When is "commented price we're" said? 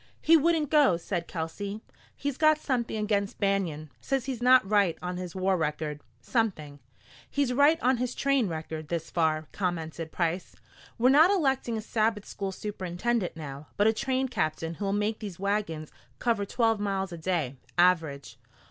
9.51-11.09